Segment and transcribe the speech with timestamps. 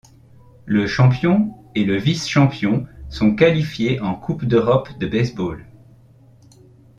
[0.65, 5.63] Le champion et le vice-champion sont qualifiés en Coupe d'Europe de baseball.